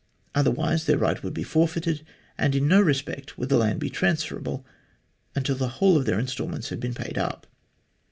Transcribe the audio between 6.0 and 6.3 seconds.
their